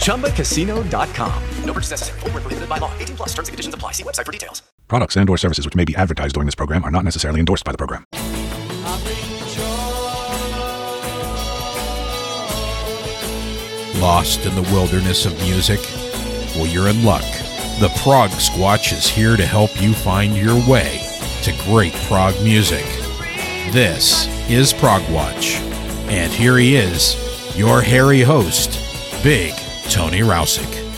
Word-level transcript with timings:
ChumbaCasino.com. 0.00 1.42
No 1.64 1.72
purchase 1.72 1.90
necessary. 1.92 2.20
Full 2.20 2.30
prohibited 2.30 2.68
by 2.68 2.78
law. 2.78 2.92
18 2.98 3.16
plus 3.16 3.28
terms 3.30 3.48
and 3.48 3.52
conditions 3.54 3.74
apply. 3.74 3.92
See 3.92 4.02
website 4.02 4.26
for 4.26 4.32
details. 4.32 4.62
Products 4.88 5.16
and 5.16 5.30
or 5.30 5.36
services 5.36 5.64
which 5.64 5.76
may 5.76 5.84
be 5.84 5.94
advertised 5.96 6.34
during 6.34 6.46
this 6.46 6.56
program 6.56 6.84
are 6.84 6.90
not 6.90 7.04
necessarily 7.04 7.38
endorsed 7.38 7.64
by 7.64 7.72
the 7.72 7.78
program. 7.78 8.04
Lost 14.00 14.46
in 14.46 14.54
the 14.54 14.62
wilderness 14.72 15.26
of 15.26 15.38
music? 15.42 15.78
Well, 16.56 16.66
you're 16.66 16.88
in 16.88 17.04
luck. 17.04 17.22
The 17.80 17.92
Prog 18.02 18.30
Squatch 18.30 18.92
is 18.92 19.06
here 19.06 19.36
to 19.36 19.46
help 19.46 19.80
you 19.80 19.92
find 19.92 20.36
your 20.36 20.56
way 20.68 21.06
to 21.42 21.52
great 21.64 21.92
prog 22.08 22.34
music. 22.42 22.84
This 23.72 24.26
is 24.50 24.72
Prog 24.72 25.08
Watch. 25.10 25.56
And 26.08 26.32
here 26.32 26.56
he 26.56 26.76
is, 26.76 27.14
your 27.56 27.82
hairy 27.82 28.22
host, 28.22 28.89
Big 29.22 29.54
Tony 29.90 30.20
Rousick. 30.20 30.89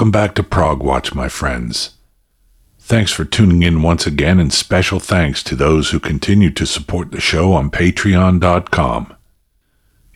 Welcome 0.00 0.12
back 0.12 0.34
to 0.36 0.42
Prog 0.42 0.82
Watch, 0.82 1.14
my 1.14 1.28
friends. 1.28 1.90
Thanks 2.78 3.12
for 3.12 3.26
tuning 3.26 3.62
in 3.62 3.82
once 3.82 4.06
again, 4.06 4.40
and 4.40 4.50
special 4.50 4.98
thanks 4.98 5.42
to 5.42 5.54
those 5.54 5.90
who 5.90 6.00
continue 6.00 6.48
to 6.52 6.64
support 6.64 7.10
the 7.10 7.20
show 7.20 7.52
on 7.52 7.70
Patreon.com. 7.70 9.14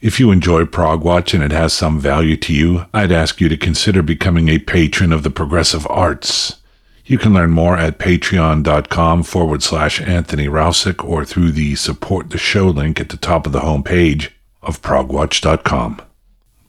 If 0.00 0.18
you 0.18 0.30
enjoy 0.30 0.64
Prog 0.64 1.04
Watch 1.04 1.34
and 1.34 1.44
it 1.44 1.52
has 1.52 1.74
some 1.74 2.00
value 2.00 2.38
to 2.38 2.54
you, 2.54 2.86
I'd 2.94 3.12
ask 3.12 3.42
you 3.42 3.50
to 3.50 3.58
consider 3.58 4.02
becoming 4.02 4.48
a 4.48 4.58
patron 4.58 5.12
of 5.12 5.22
the 5.22 5.28
progressive 5.28 5.86
arts. 5.90 6.62
You 7.04 7.18
can 7.18 7.34
learn 7.34 7.50
more 7.50 7.76
at 7.76 7.98
patreon.com 7.98 9.22
forward 9.24 9.62
slash 9.62 10.00
Anthony 10.00 10.46
Rousick 10.46 11.04
or 11.04 11.26
through 11.26 11.52
the 11.52 11.74
support 11.74 12.30
the 12.30 12.38
show 12.38 12.68
link 12.68 13.02
at 13.02 13.10
the 13.10 13.18
top 13.18 13.44
of 13.44 13.52
the 13.52 13.60
homepage 13.60 14.30
of 14.62 14.80
ProgWatch.com. 14.80 16.00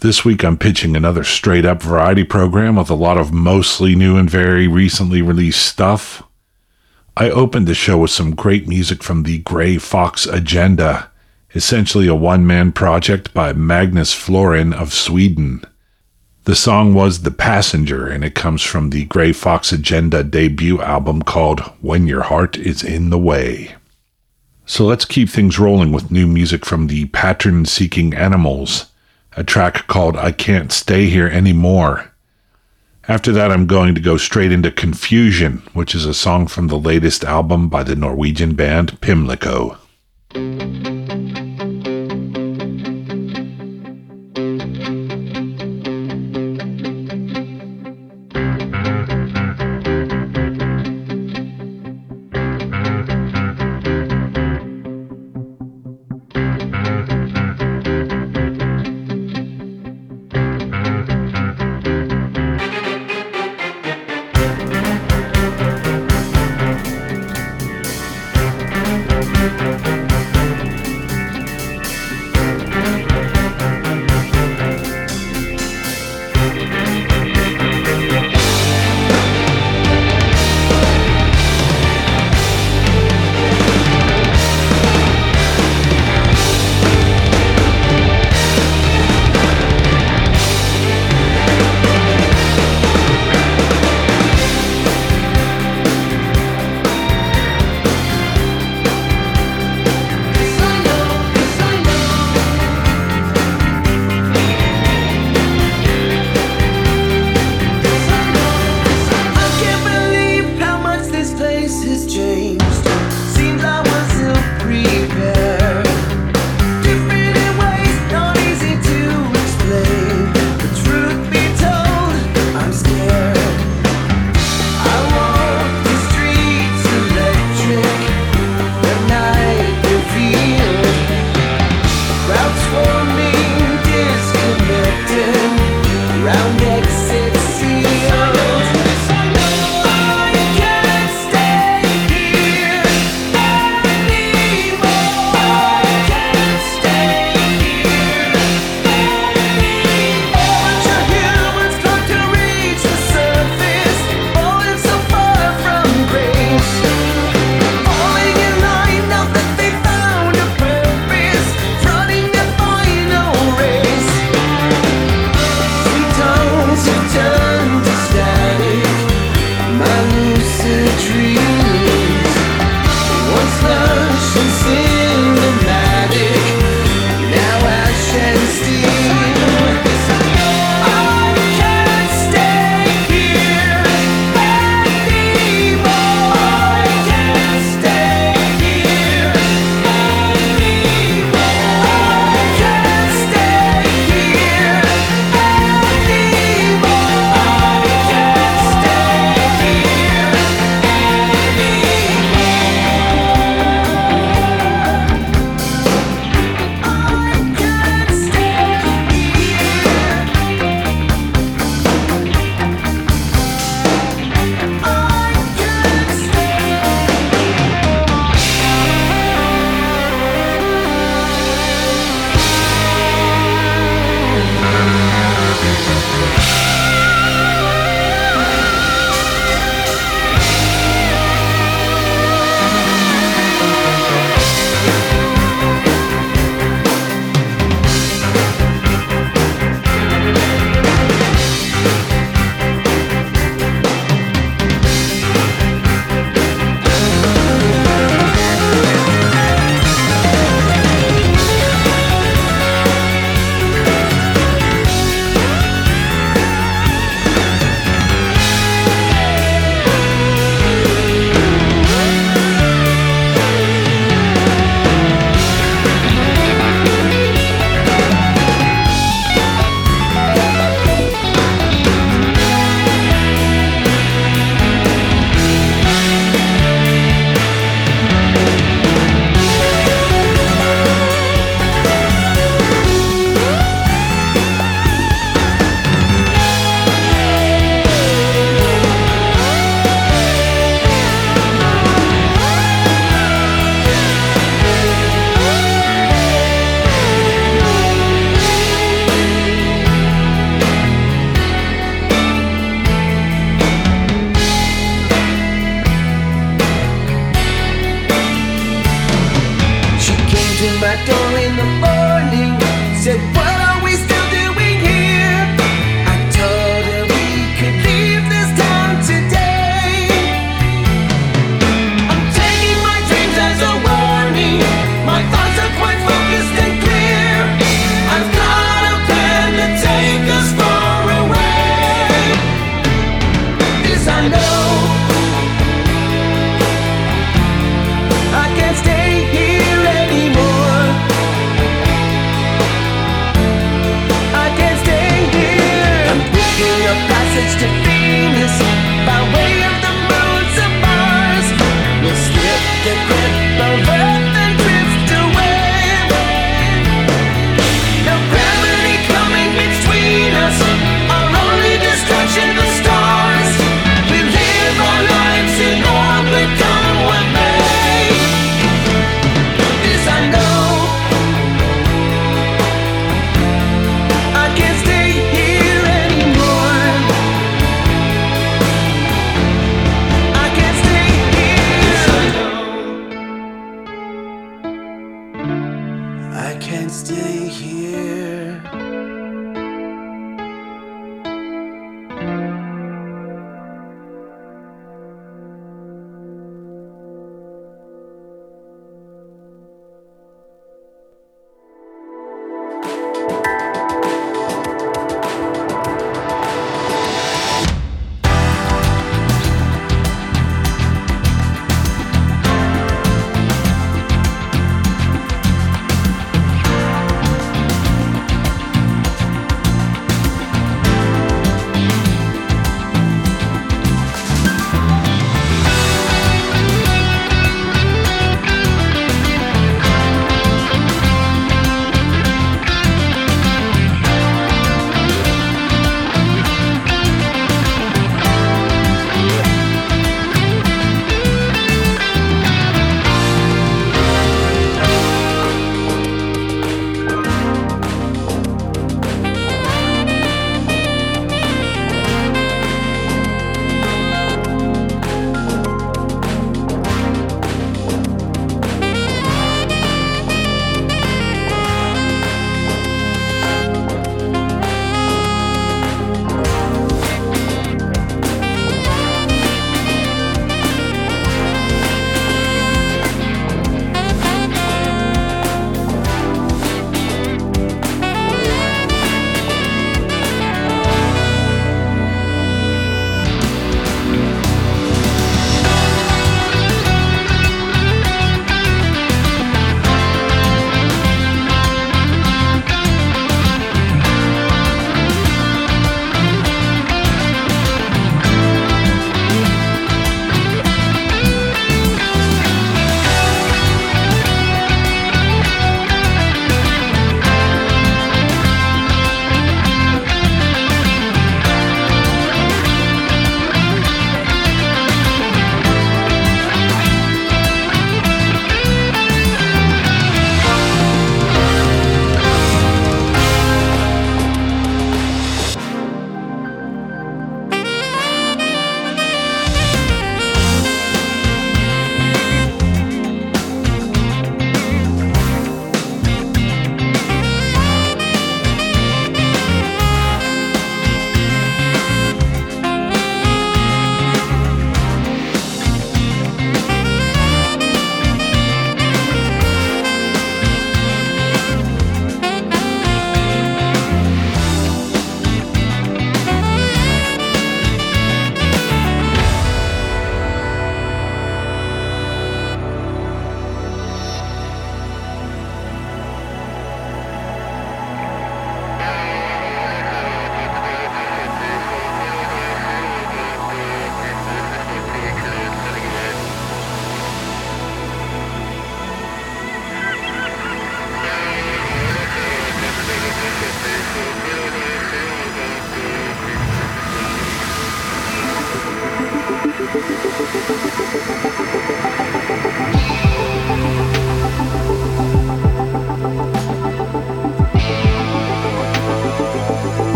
This 0.00 0.26
week 0.26 0.44
I'm 0.44 0.58
pitching 0.58 0.94
another 0.94 1.24
straight 1.24 1.64
up 1.64 1.82
variety 1.82 2.22
program 2.22 2.76
with 2.76 2.90
a 2.90 2.94
lot 2.94 3.16
of 3.16 3.32
mostly 3.32 3.94
new 3.94 4.18
and 4.18 4.28
very 4.28 4.68
recently 4.68 5.22
released 5.22 5.64
stuff. 5.64 6.22
I 7.16 7.30
opened 7.30 7.66
the 7.66 7.74
show 7.74 7.96
with 7.96 8.10
some 8.10 8.34
great 8.34 8.68
music 8.68 9.02
from 9.02 9.22
the 9.22 9.40
Greyfox 9.40 10.30
Agenda, 10.30 11.10
essentially 11.54 12.06
a 12.08 12.14
one 12.14 12.46
man 12.46 12.72
project 12.72 13.32
by 13.32 13.54
Magnus 13.54 14.12
Florin 14.12 14.74
of 14.74 14.92
Sweden. 14.92 15.62
The 16.44 16.54
song 16.54 16.92
was 16.92 17.22
The 17.22 17.30
Passenger, 17.30 18.06
and 18.06 18.22
it 18.22 18.34
comes 18.34 18.62
from 18.62 18.90
the 18.90 19.06
Greyfox 19.06 19.72
Agenda 19.72 20.22
debut 20.22 20.80
album 20.82 21.22
called 21.22 21.60
When 21.80 22.06
Your 22.06 22.22
Heart 22.22 22.58
Is 22.58 22.84
in 22.84 23.08
the 23.08 23.18
Way. 23.18 23.74
So 24.66 24.84
let's 24.84 25.06
keep 25.06 25.30
things 25.30 25.58
rolling 25.58 25.90
with 25.90 26.10
new 26.10 26.26
music 26.26 26.66
from 26.66 26.88
the 26.88 27.06
Pattern 27.06 27.64
Seeking 27.64 28.12
Animals, 28.12 28.86
a 29.36 29.44
track 29.44 29.86
called 29.86 30.16
I 30.16 30.32
Can't 30.32 30.72
Stay 30.72 31.06
Here 31.06 31.28
Anymore. 31.28 32.10
After 33.06 33.30
that, 33.32 33.52
I'm 33.52 33.66
going 33.66 33.94
to 33.94 34.00
go 34.00 34.16
straight 34.16 34.50
into 34.50 34.72
Confusion, 34.72 35.62
which 35.74 35.94
is 35.94 36.06
a 36.06 36.14
song 36.14 36.46
from 36.48 36.68
the 36.68 36.78
latest 36.78 37.22
album 37.22 37.68
by 37.68 37.84
the 37.84 37.94
Norwegian 37.94 38.54
band 38.54 39.00
Pymlico. 39.00 39.78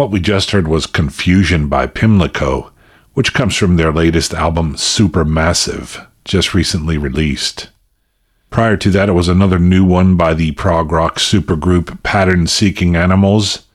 What 0.00 0.10
we 0.10 0.20
just 0.20 0.52
heard 0.52 0.66
was 0.66 0.86
Confusion 0.86 1.68
by 1.68 1.86
Pymlico, 1.86 2.72
which 3.12 3.34
comes 3.34 3.54
from 3.54 3.76
their 3.76 3.92
latest 3.92 4.32
album 4.32 4.76
Supermassive, 4.76 6.06
just 6.24 6.54
recently 6.54 6.96
released. 6.96 7.68
Prior 8.48 8.78
to 8.78 8.88
that, 8.92 9.10
it 9.10 9.12
was 9.12 9.28
another 9.28 9.58
new 9.58 9.84
one 9.84 10.16
by 10.16 10.32
the 10.32 10.52
prog 10.52 10.90
rock 10.90 11.18
supergroup 11.18 12.02
Pattern 12.02 12.46
Seeking 12.46 12.96
Animals, 12.96 13.66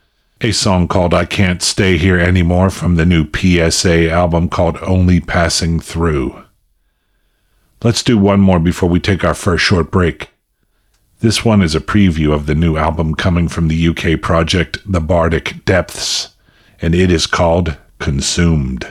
a 0.41 0.51
song 0.51 0.87
called 0.87 1.13
I 1.13 1.25
Can't 1.25 1.61
Stay 1.61 1.95
Here 1.95 2.17
Anymore 2.17 2.71
from 2.71 2.95
the 2.95 3.05
new 3.05 3.27
PSA 3.31 4.09
album 4.09 4.49
called 4.49 4.79
Only 4.81 5.19
Passing 5.21 5.79
Through. 5.79 6.43
Let's 7.83 8.01
do 8.01 8.17
one 8.17 8.39
more 8.39 8.59
before 8.59 8.89
we 8.89 8.99
take 8.99 9.23
our 9.23 9.35
first 9.35 9.63
short 9.63 9.91
break. 9.91 10.29
This 11.19 11.45
one 11.45 11.61
is 11.61 11.75
a 11.75 11.79
preview 11.79 12.33
of 12.33 12.45
the 12.45 12.55
new 12.55 12.75
album 12.75 13.15
coming 13.15 13.47
from 13.47 13.69
the 13.69 13.87
UK 13.87 14.21
project 14.21 14.79
The 14.85 14.99
Bardic 14.99 15.63
Depths, 15.63 16.35
and 16.81 16.93
it 16.93 17.09
is 17.09 17.25
called 17.25 17.77
Consumed. 17.99 18.85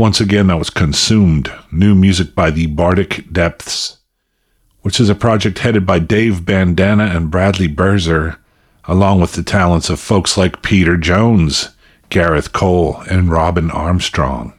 Once 0.00 0.18
again, 0.18 0.46
that 0.46 0.56
was 0.56 0.70
Consumed, 0.70 1.52
new 1.70 1.94
music 1.94 2.34
by 2.34 2.50
the 2.50 2.64
Bardic 2.64 3.30
Depths, 3.30 3.98
which 4.80 4.98
is 4.98 5.10
a 5.10 5.14
project 5.14 5.58
headed 5.58 5.84
by 5.84 5.98
Dave 5.98 6.46
Bainbridge 6.46 7.14
and 7.14 7.30
Bradley 7.30 7.68
Birzer, 7.68 8.38
along 8.84 9.20
with 9.20 9.34
the 9.34 9.42
talents 9.42 9.90
of 9.90 10.00
folks 10.00 10.38
like 10.38 10.62
Peter 10.62 10.96
Jones, 10.96 11.76
Gareth 12.08 12.54
Cole, 12.54 13.02
and 13.10 13.30
Robin 13.30 13.70
Armstrong. 13.70 14.54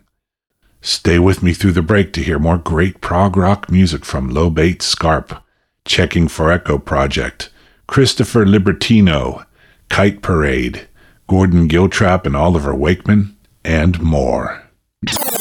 Stay 0.80 1.18
with 1.18 1.42
me 1.42 1.54
through 1.56 1.72
the 1.72 1.82
break 1.82 2.14
to 2.14 2.22
hear 2.22 2.38
more 2.38 2.60
great 2.60 3.02
prog 3.02 3.36
rock 3.36 3.68
music 3.68 4.06
from 4.06 4.30
Lobate 4.30 4.84
Scarp, 4.84 5.44
Checking 5.86 6.28
for 6.28 6.52
Echo 6.52 6.78
Project, 6.78 7.50
Christopher 7.88 8.46
Libertino, 8.46 9.44
Kite 9.90 10.22
Parade, 10.22 10.88
Gordon 11.28 11.68
Giltrap 11.68 12.28
and 12.28 12.36
Oliver 12.36 12.76
Wakeman, 12.76 13.36
and 13.66 14.00
more 14.00 14.61
you 15.08 15.41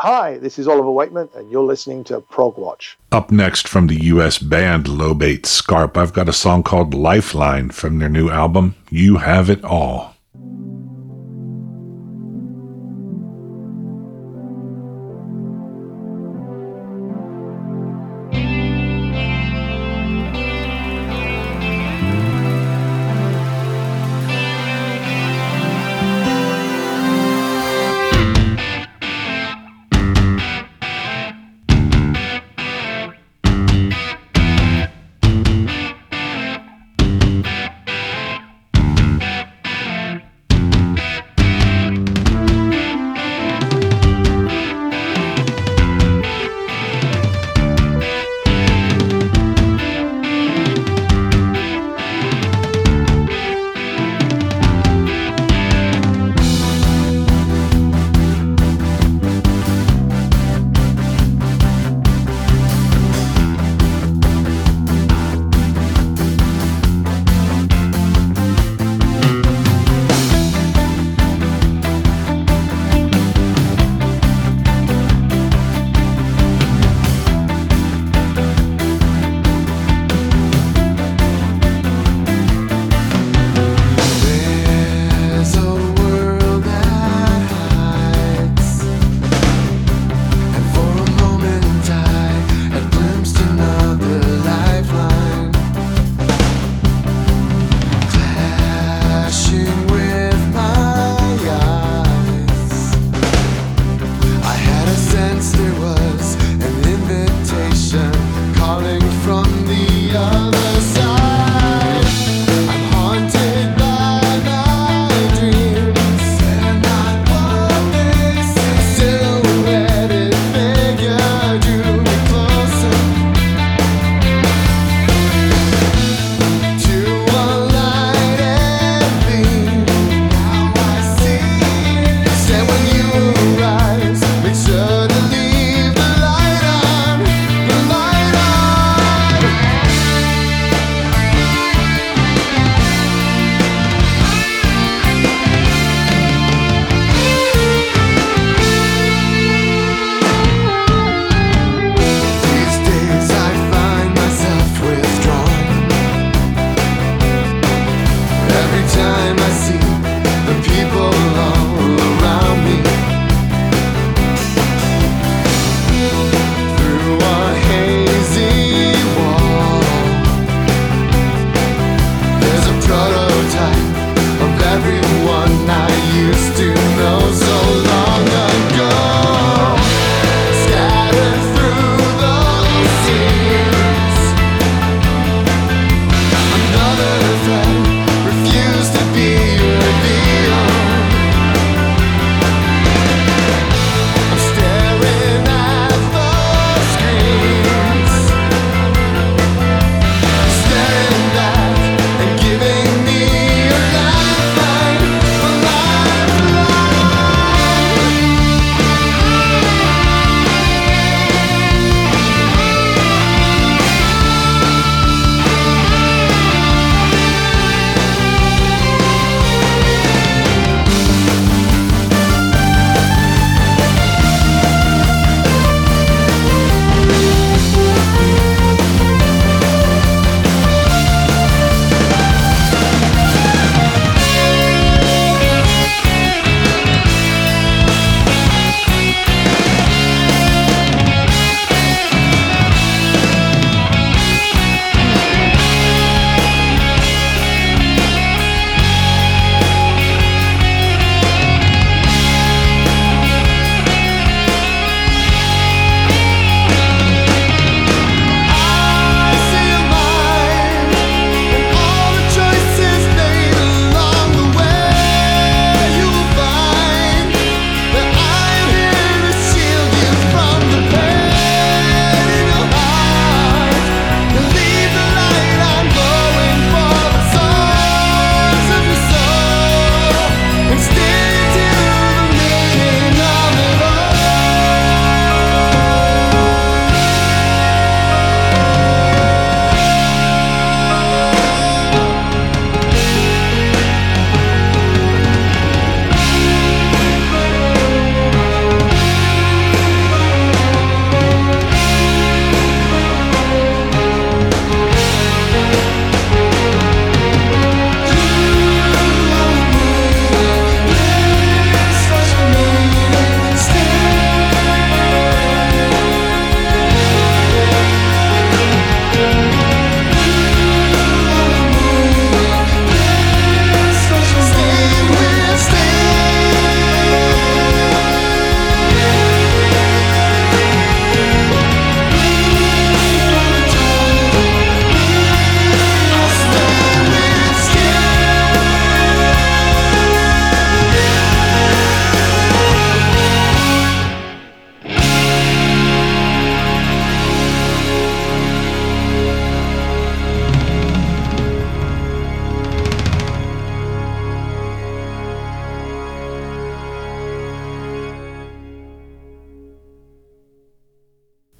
Hi, 0.00 0.38
this 0.38 0.60
is 0.60 0.68
Oliver 0.68 0.92
Wakeman, 0.92 1.28
and 1.34 1.50
you're 1.50 1.64
listening 1.64 2.04
to 2.04 2.20
Prog 2.20 2.56
Watch. 2.56 2.96
Up 3.10 3.32
next 3.32 3.66
from 3.66 3.88
the 3.88 4.00
US 4.04 4.38
band 4.38 4.86
Lobate 4.86 5.44
Scarp, 5.44 5.96
I've 5.96 6.12
got 6.12 6.28
a 6.28 6.32
song 6.32 6.62
called 6.62 6.94
Lifeline 6.94 7.70
from 7.70 7.98
their 7.98 8.08
new 8.08 8.30
album, 8.30 8.76
You 8.90 9.16
Have 9.16 9.50
It 9.50 9.64
All. 9.64 10.14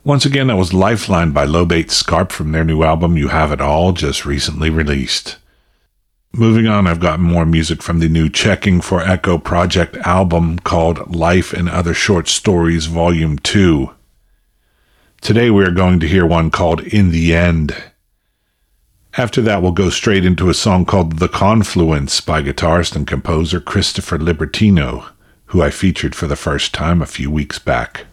Once 0.08 0.24
again, 0.24 0.46
that 0.46 0.56
was 0.56 0.72
Lifeline 0.72 1.32
by 1.32 1.44
Lobate 1.44 1.90
Scarp 1.90 2.32
from 2.32 2.52
their 2.52 2.64
new 2.64 2.82
album 2.82 3.18
You 3.18 3.28
Have 3.28 3.52
It 3.52 3.60
All, 3.60 3.92
just 3.92 4.24
recently 4.24 4.70
released. 4.70 5.36
Moving 6.32 6.66
on, 6.66 6.86
I've 6.86 6.98
got 6.98 7.20
more 7.20 7.44
music 7.44 7.82
from 7.82 7.98
the 7.98 8.08
new 8.08 8.30
Checking 8.30 8.80
for 8.80 9.02
Echo 9.02 9.36
project 9.36 9.98
album 9.98 10.60
called 10.60 11.14
Life 11.14 11.52
and 11.52 11.68
Other 11.68 11.92
Short 11.92 12.26
Stories 12.26 12.86
Volume 12.86 13.38
2. 13.38 13.90
Today 15.20 15.50
we 15.50 15.62
are 15.62 15.70
going 15.70 16.00
to 16.00 16.08
hear 16.08 16.24
one 16.24 16.50
called 16.50 16.80
In 16.84 17.10
the 17.10 17.34
End. 17.34 17.76
After 19.18 19.42
that, 19.42 19.60
we'll 19.60 19.72
go 19.72 19.90
straight 19.90 20.24
into 20.24 20.48
a 20.48 20.54
song 20.54 20.86
called 20.86 21.18
The 21.18 21.28
Confluence 21.28 22.22
by 22.22 22.40
guitarist 22.40 22.96
and 22.96 23.06
composer 23.06 23.60
Christopher 23.60 24.16
Libertino, 24.16 25.10
who 25.48 25.60
I 25.60 25.68
featured 25.68 26.14
for 26.14 26.26
the 26.26 26.34
first 26.34 26.72
time 26.72 27.02
a 27.02 27.06
few 27.06 27.30
weeks 27.30 27.58
back. 27.58 28.06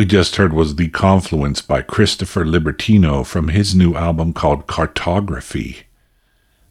We 0.00 0.06
just 0.06 0.36
heard 0.36 0.54
was 0.54 0.76
The 0.76 0.88
Confluence 0.88 1.60
by 1.60 1.82
Christopher 1.82 2.46
Libertino 2.46 3.22
from 3.22 3.48
his 3.48 3.74
new 3.74 3.94
album 3.94 4.32
called 4.32 4.66
Cartography. 4.66 5.82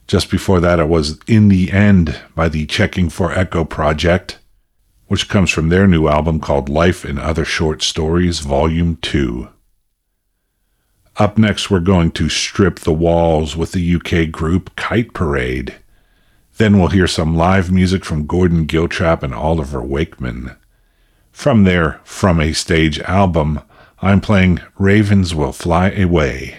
Just 0.07 0.32
before 0.32 0.59
that, 0.59 0.80
it 0.80 0.89
was 0.89 1.19
In 1.27 1.47
the 1.47 1.71
End 1.71 2.19
by 2.34 2.49
the 2.49 2.65
Checking 2.65 3.07
for 3.07 3.32
Echo 3.32 3.63
Project, 3.63 4.39
which 5.09 5.30
comes 5.30 5.51
from 5.51 5.69
their 5.69 5.86
new 5.86 6.07
album 6.07 6.39
called 6.39 6.69
Life 6.69 7.05
and 7.05 7.19
Other 7.19 7.45
Short 7.45 7.84
Stories, 7.84 8.39
Volume 8.39 8.95
2. 8.95 9.47
Up 11.17 11.38
next, 11.38 11.69
we're 11.69 11.82
going 11.82 12.09
to 12.13 12.30
strip 12.30 12.80
the 12.80 12.91
walls 12.91 13.55
with 13.55 13.73
the 13.73 13.95
UK 13.95 14.32
group 14.32 14.75
Kite 14.75 15.13
Parade. 15.13 15.75
Then 16.57 16.80
we'll 16.80 16.88
hear 16.88 17.05
some 17.05 17.38
live 17.38 17.71
music 17.71 18.03
from 18.03 18.25
Gordon 18.25 18.65
Giltrap 18.65 19.21
and 19.21 19.36
Oliver 19.36 19.84
Wakeman. 19.84 20.55
From 21.39 21.63
their 21.63 22.01
From 22.03 22.41
a 22.41 22.51
Stage 22.51 22.99
album, 22.99 23.61
I'm 24.01 24.19
playing 24.19 24.59
Ravens 24.77 25.33
Will 25.33 25.53
Fly 25.53 25.89
Away. 25.91 26.57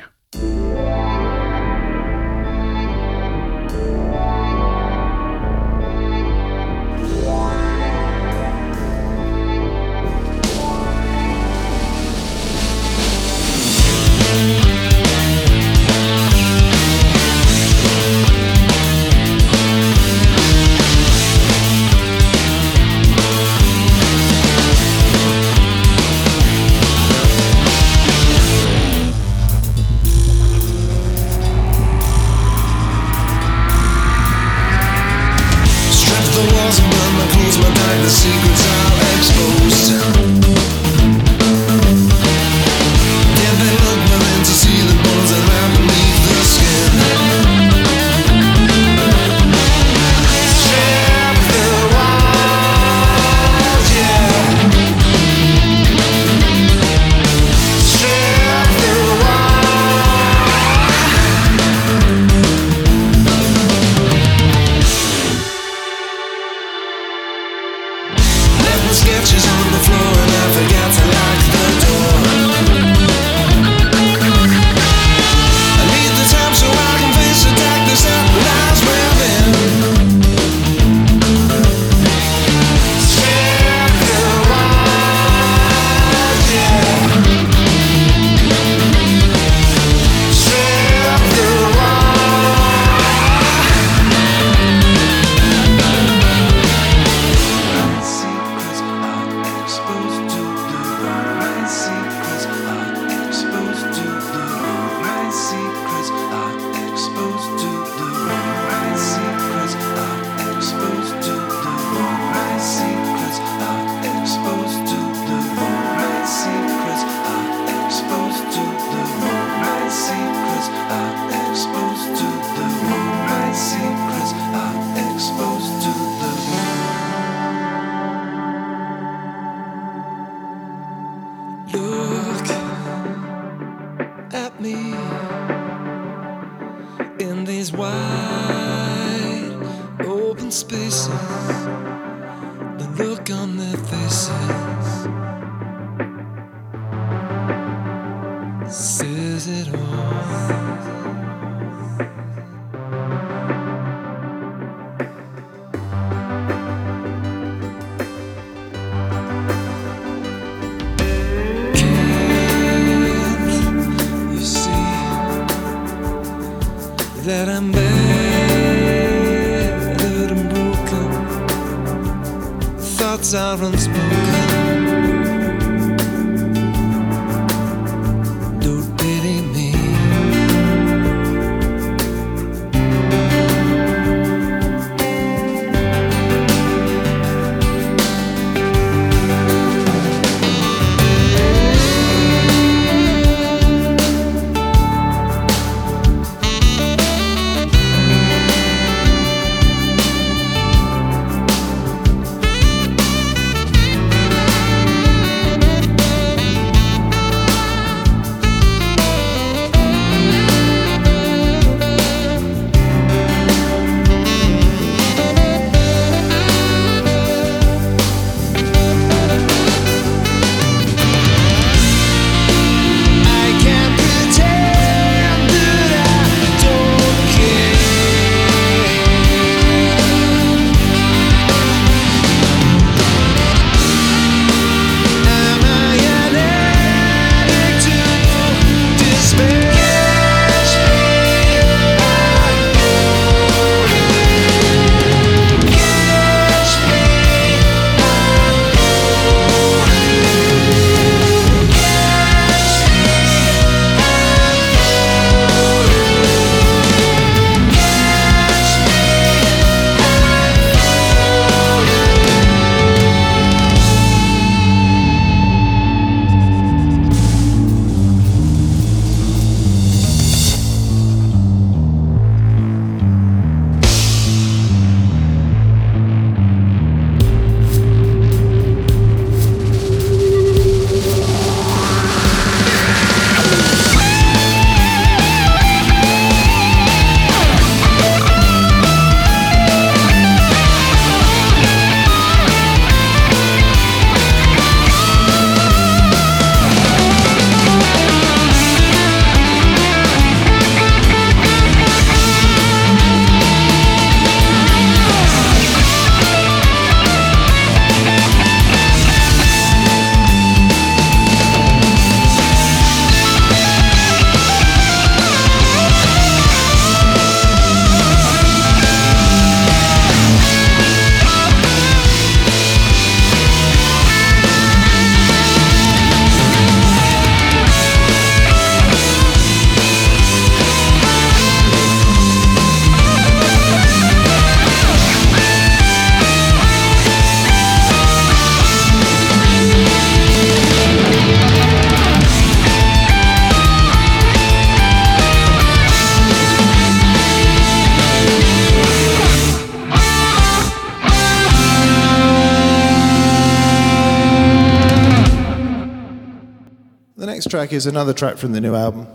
track 357.71 357.77
is 357.77 357.87
another 357.87 358.13
track 358.13 358.37
from 358.37 358.51
the 358.51 358.61
new 358.61 358.75
album. 358.75 359.07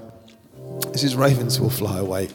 This 0.93 1.03
is 1.03 1.13
Ravens 1.13 1.59
Will 1.59 1.69
Fly 1.69 1.99
Away. 1.99 2.29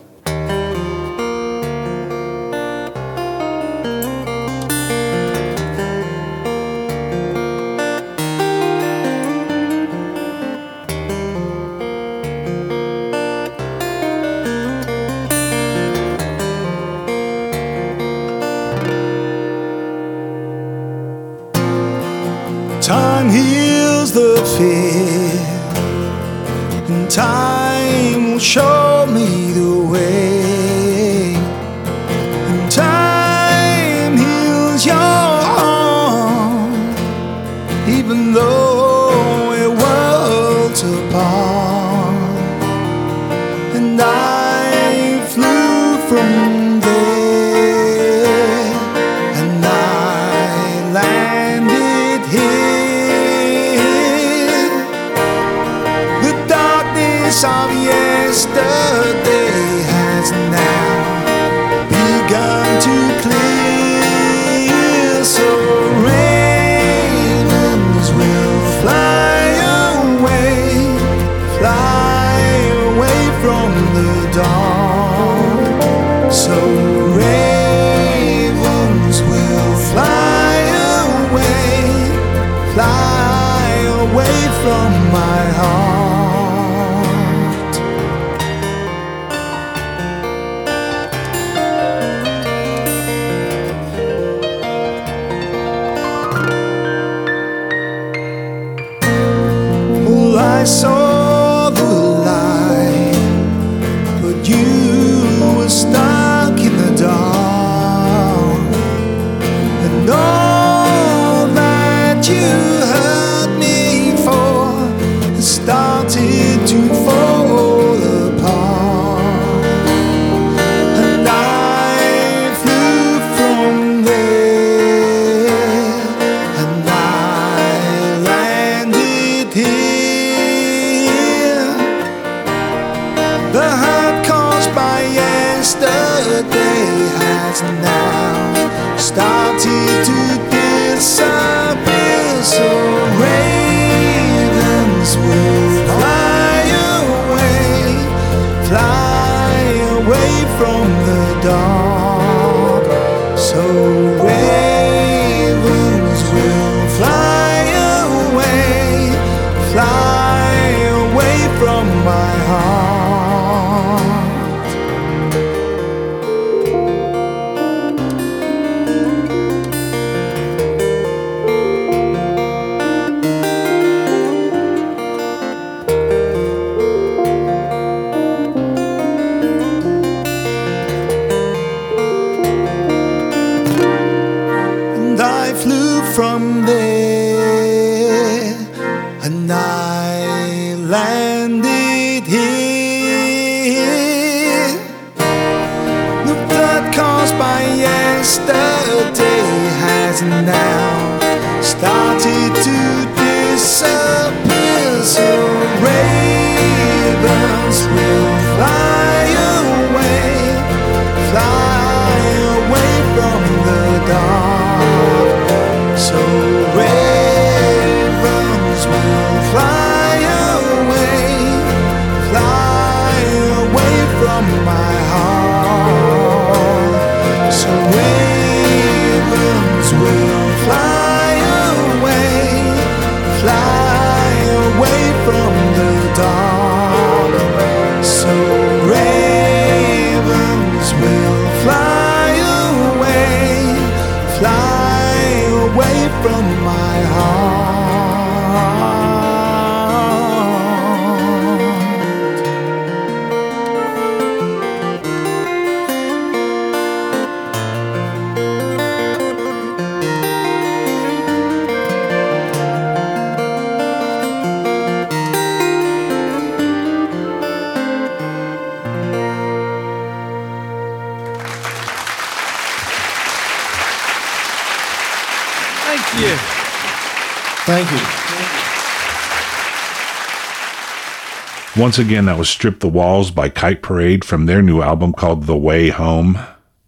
Once 281.80 281.98
again, 281.98 282.26
that 282.26 282.36
was 282.36 282.50
Strip 282.50 282.80
the 282.80 282.88
Walls 282.88 283.30
by 283.30 283.48
Kite 283.48 283.80
Parade 283.80 284.22
from 284.22 284.44
their 284.44 284.60
new 284.60 284.82
album 284.82 285.14
called 285.14 285.44
The 285.44 285.56
Way 285.56 285.88
Home, 285.88 286.38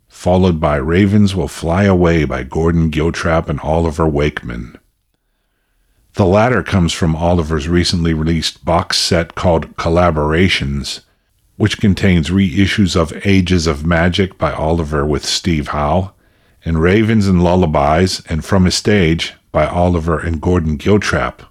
followed 0.07 0.61
by 0.61 0.77
Ravens 0.77 1.35
Will 1.35 1.49
Fly 1.49 1.85
Away 1.85 2.27
by 2.27 2.43
Gordon 2.43 2.91
Giltrap 2.91 3.49
and 3.49 3.59
Oliver 3.61 4.07
Wakeman. 4.07 4.79
The 6.13 6.27
latter 6.27 6.63
comes 6.63 6.93
from 6.93 7.17
Oliver's 7.17 7.69
recently 7.69 8.13
released 8.13 8.67
box 8.67 8.99
set 8.99 9.35
called 9.35 9.77
Collaborations, 9.77 11.01
which 11.57 11.81
contains 11.81 12.29
reissues 12.29 12.95
of 12.95 13.27
Ages 13.27 13.67
of 13.67 13.87
Magic 13.87 14.37
by 14.37 14.53
Oliver 14.53 15.07
with 15.07 15.25
Steve 15.25 15.69
Howe, 15.69 16.13
and 16.67 16.83
Ravens 16.83 17.27
and 17.27 17.43
Lullabies 17.43 18.21
and 18.29 18.45
From 18.45 18.67
a 18.67 18.71
Stage 18.71 19.33
by 19.53 19.67
Oliver 19.67 20.19
and 20.19 20.39
Gordon 20.39 20.77
Giltrap. 20.77 21.47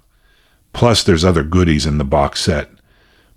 Plus, 0.72 1.02
there's 1.02 1.24
other 1.24 1.42
goodies 1.42 1.86
in 1.86 1.98
the 1.98 2.04
box 2.04 2.40
set. 2.40 2.68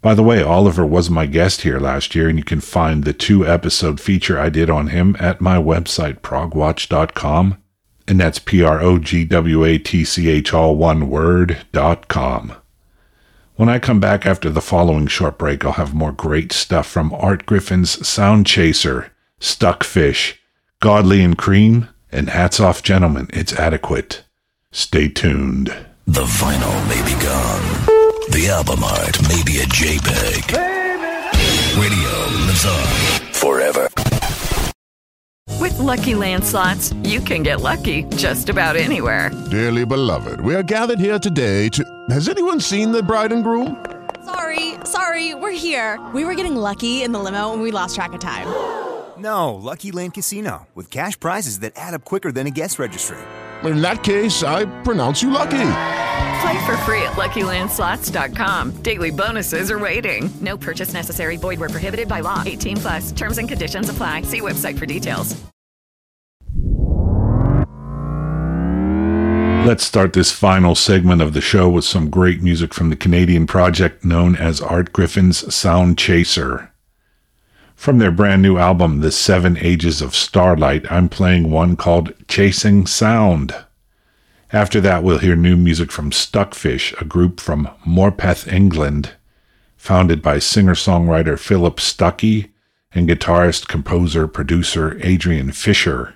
By 0.06 0.14
the 0.14 0.22
way, 0.22 0.44
Oliver 0.44 0.86
was 0.86 1.10
my 1.10 1.26
guest 1.26 1.62
here 1.62 1.80
last 1.80 2.14
year, 2.14 2.30
and 2.30 2.38
you 2.38 2.44
can 2.44 2.62
find 2.62 3.04
the 3.04 3.12
two 3.12 3.44
episode 3.44 4.00
feature 4.00 4.40
I 4.40 4.50
did 4.50 4.70
on 4.70 4.90
him 4.90 5.18
at 5.20 5.42
my 5.42 5.58
website, 5.58 6.20
progwatch.com. 6.20 7.58
And 8.08 8.20
that's 8.20 8.38
P 8.38 8.62
R 8.62 8.80
O 8.82 9.00
G 9.00 9.26
W 9.26 9.64
A 9.64 9.80
T 9.80 10.06
C 10.06 10.30
H 10.30 10.54
all 10.54 10.76
one 10.76 11.10
word 11.10 11.66
dot 11.72 12.08
com. 12.08 12.54
When 13.56 13.68
I 13.68 13.80
come 13.80 14.00
back 14.00 14.28
after 14.28 14.52
the 14.52 14.62
following 14.62 15.08
short 15.08 15.40
break, 15.40 15.66
I'll 15.66 15.72
have 15.72 15.96
more 15.96 16.12
great 16.12 16.52
stuff 16.52 16.86
from 16.86 17.12
Art 17.12 17.48
Griffin's 17.48 18.08
Sound 18.08 18.46
Chaser, 18.46 19.12
Stuck 19.40 19.84
Fish, 19.84 20.40
Godley 20.82 21.24
and 21.24 21.36
Creme, 21.36 21.90
and 22.12 22.30
Hats 22.30 22.60
Off 22.60 22.84
Gentlemen, 22.84 23.28
It's 23.34 23.54
Adequate. 23.54 24.24
Stay 24.72 25.08
tuned. 25.08 25.76
The 26.06 26.26
vinyl 26.26 26.88
may 26.90 27.04
be 27.12 27.20
gone. 27.24 28.05
The 28.30 28.50
album 28.50 28.84
art 28.84 29.22
may 29.30 29.42
be 29.44 29.60
a 29.60 29.66
JPEG. 29.66 30.52
Radio 31.78 32.46
lives 32.46 32.66
on 32.66 33.34
forever. 33.34 33.90
With 35.60 35.78
Lucky 35.80 36.16
Land 36.16 36.44
slots, 36.44 36.94
you 37.04 37.20
can 37.22 37.44
get 37.44 37.62
lucky 37.62 38.04
just 38.16 38.50
about 38.50 38.76
anywhere. 38.76 39.32
Dearly 39.52 39.86
beloved, 39.86 40.42
we 40.42 40.56
are 40.56 40.64
gathered 40.64 41.00
here 41.00 41.20
today 41.20 41.70
to. 41.70 41.84
Has 42.10 42.28
anyone 42.28 42.60
seen 42.60 42.92
the 42.92 43.04
bride 43.04 43.32
and 43.32 43.44
groom? 43.44 43.86
Sorry, 44.26 44.74
sorry, 44.86 45.36
we're 45.36 45.52
here. 45.52 46.00
We 46.14 46.26
were 46.26 46.36
getting 46.36 46.56
lucky 46.56 47.04
in 47.04 47.12
the 47.12 47.20
limo 47.20 47.54
and 47.54 47.62
we 47.62 47.72
lost 47.72 47.96
track 47.96 48.14
of 48.14 48.20
time. 48.20 48.48
No, 49.18 49.54
Lucky 49.54 49.94
Land 49.94 50.14
Casino, 50.14 50.68
with 50.76 50.92
cash 50.92 51.18
prizes 51.18 51.60
that 51.60 51.72
add 51.78 51.94
up 51.94 52.04
quicker 52.04 52.34
than 52.34 52.48
a 52.48 52.52
guest 52.52 52.78
registry. 52.78 53.18
In 53.64 53.82
that 53.82 54.04
case, 54.04 54.44
I 54.44 54.66
pronounce 54.84 55.24
you 55.24 55.30
lucky. 55.30 55.72
Play 56.46 56.64
for 56.64 56.78
free 56.78 57.02
at 57.02 57.14
LuckyLandSlots.com. 57.14 58.84
Daily 58.84 59.10
bonuses 59.10 59.72
are 59.72 59.80
waiting. 59.80 60.30
No 60.42 60.56
purchase 60.56 60.94
necessary. 60.94 61.38
Void 61.38 61.60
where 61.60 61.70
prohibited 61.70 62.08
by 62.08 62.20
law. 62.20 62.44
18 62.46 62.78
plus. 62.78 63.12
Terms 63.14 63.40
and 63.40 63.50
conditions 63.50 63.90
apply. 63.90 64.22
See 64.22 64.42
website 64.42 64.78
for 64.78 64.86
details. 64.86 65.36
Let's 69.66 69.84
start 69.84 70.14
this 70.14 70.32
final 70.32 70.76
segment 70.76 71.24
of 71.24 71.34
the 71.34 71.42
show 71.42 71.68
with 71.68 71.84
some 71.84 72.12
great 72.12 72.44
music 72.44 72.76
from 72.76 72.92
the 72.92 72.96
Canadian 72.96 73.48
project 73.48 74.06
known 74.06 74.36
as 74.36 74.62
Art 74.62 74.94
Griffin's 74.94 75.52
Sound 75.52 75.98
Chaser. 75.98 76.72
From 77.76 77.98
their 77.98 78.12
brand 78.12 78.44
new 78.44 78.60
album, 78.60 79.00
The 79.00 79.12
Seven 79.12 79.58
Ages 79.58 80.00
of 80.00 80.14
Starlight, 80.14 80.92
I'm 80.92 81.10
playing 81.10 81.50
one 81.50 81.76
called 81.76 82.14
Chasing 82.28 82.86
Sound. 82.86 83.56
After 84.56 84.80
that, 84.80 85.04
we'll 85.04 85.18
hear 85.18 85.36
new 85.36 85.58
music 85.58 85.92
from 85.92 86.14
Stuckfish, 86.14 86.94
a 87.02 87.04
group 87.04 87.42
from 87.42 87.70
Morpeth, 87.86 88.50
England, 88.50 89.12
founded 89.76 90.22
by 90.22 90.40
singer 90.40 90.76
songwriter 90.76 91.38
Philip 91.38 91.76
Stuckey 91.76 92.52
and 92.94 93.06
guitarist, 93.06 93.68
composer, 93.68 94.30
producer 94.30 94.98
Adrian 95.04 95.52
Fisher. 95.52 96.16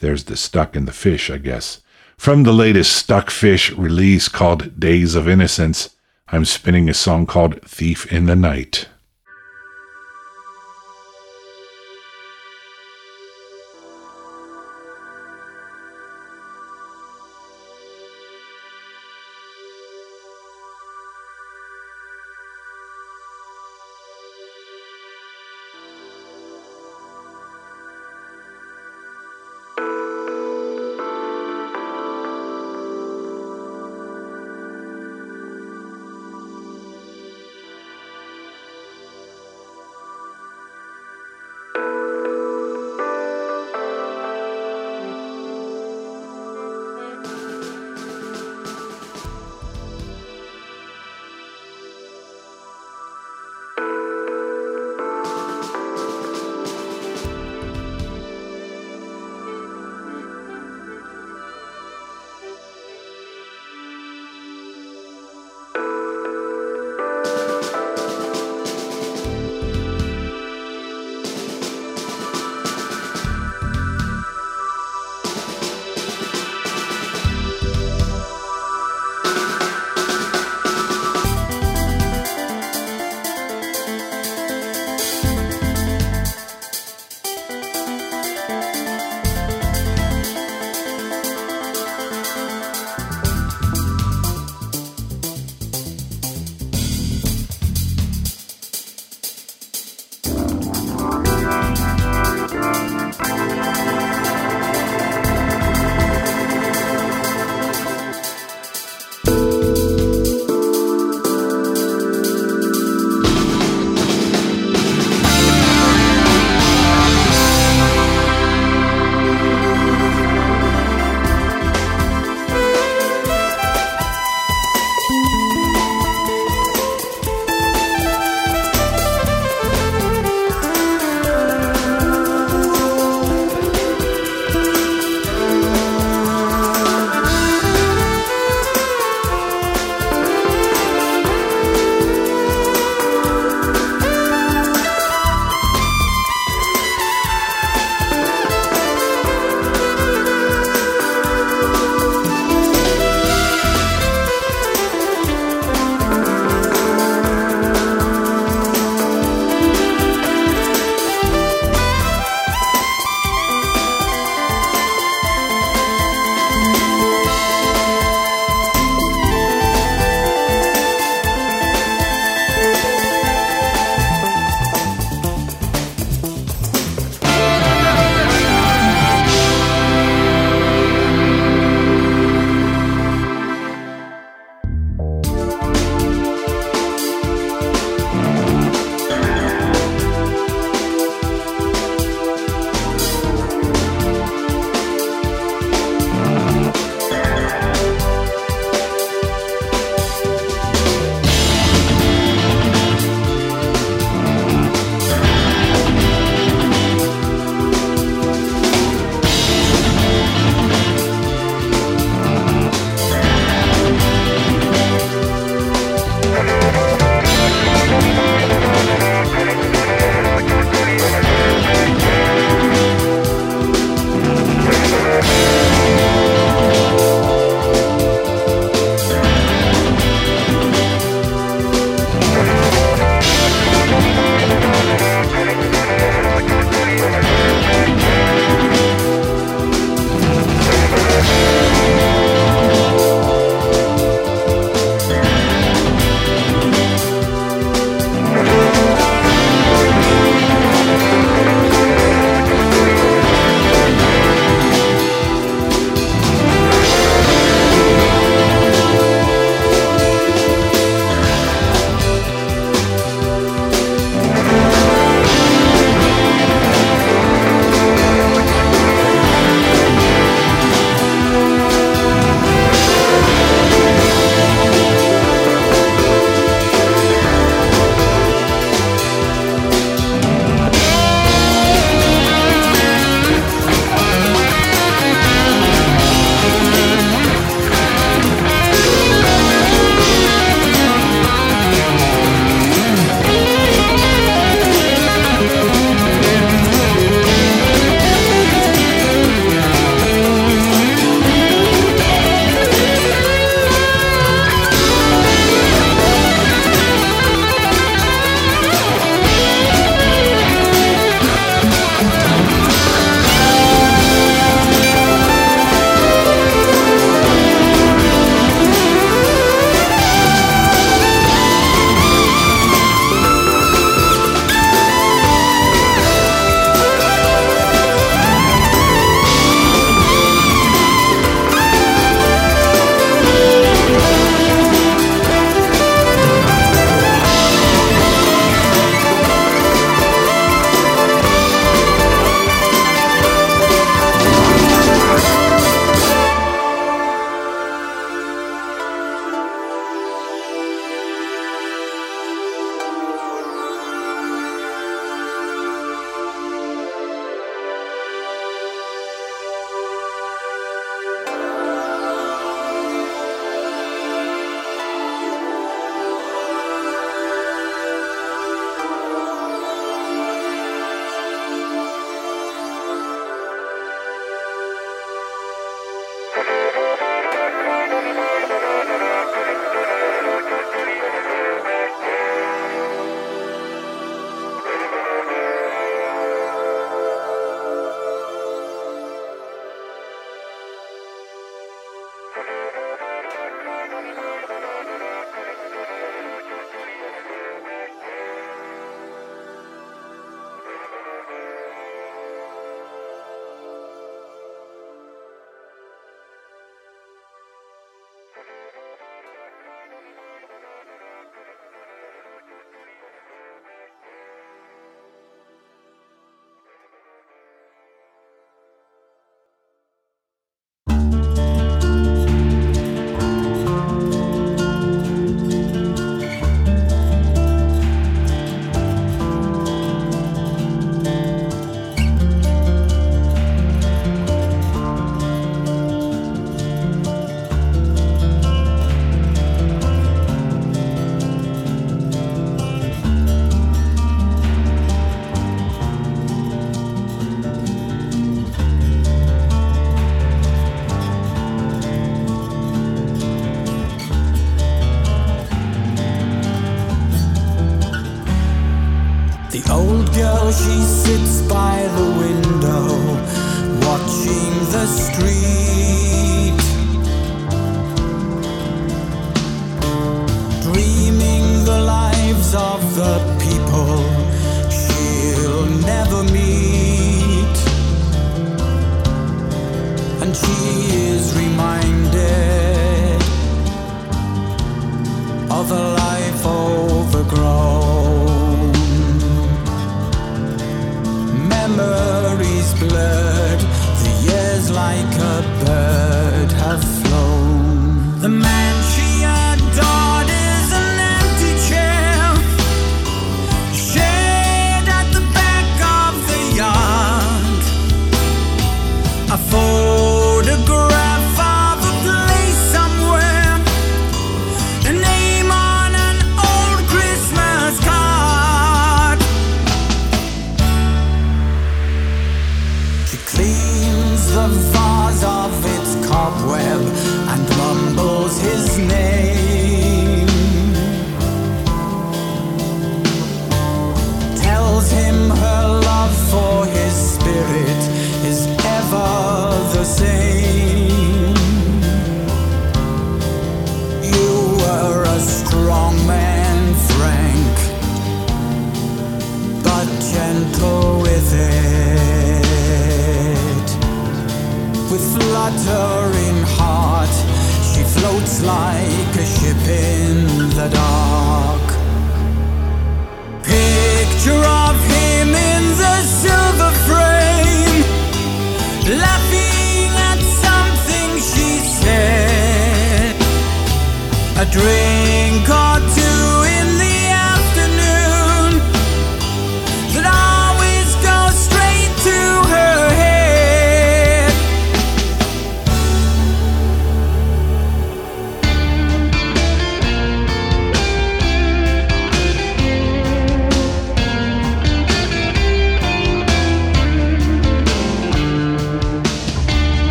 There's 0.00 0.24
the 0.24 0.36
stuck 0.36 0.76
in 0.76 0.84
the 0.84 0.92
fish, 0.92 1.30
I 1.30 1.38
guess. 1.38 1.80
From 2.18 2.42
the 2.42 2.52
latest 2.52 2.94
Stuckfish 2.94 3.70
release 3.72 4.28
called 4.28 4.78
Days 4.78 5.14
of 5.14 5.26
Innocence, 5.26 5.96
I'm 6.28 6.44
spinning 6.44 6.90
a 6.90 6.94
song 6.94 7.24
called 7.24 7.62
Thief 7.62 8.04
in 8.12 8.26
the 8.26 8.36
Night. 8.36 8.90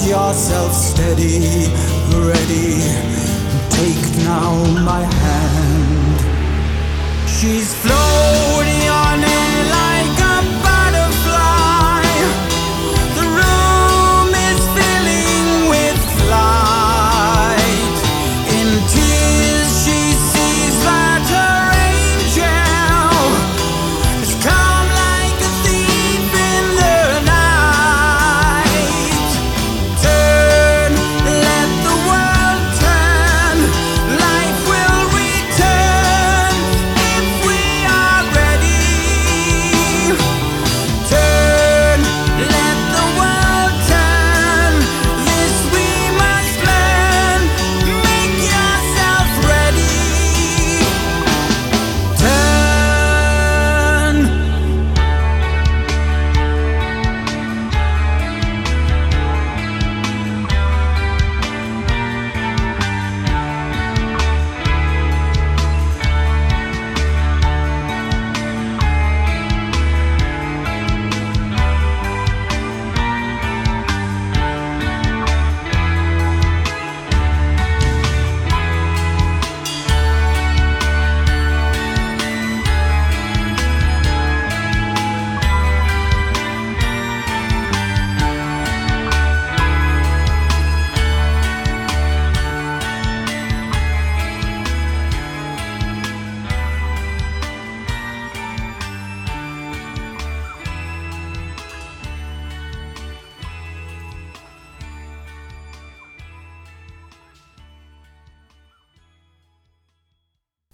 Hold 0.00 0.12
yourself 0.12 0.72
steady, 0.72 1.68
ready. 2.26 2.80
Take 3.68 4.16
now 4.24 4.64
my 4.82 5.02
hand. 5.02 6.20
She's 7.28 7.74
floating. 7.74 8.29